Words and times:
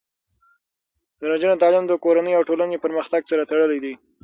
د 1.19 1.21
نجونو 1.31 1.61
تعلیم 1.61 1.85
د 1.87 1.93
کورنیو 2.03 2.37
او 2.37 2.47
ټولنې 2.49 2.77
پرمختګ 2.85 3.21
سره 3.31 3.47
تړلی 3.51 3.79
دی. 3.83 3.93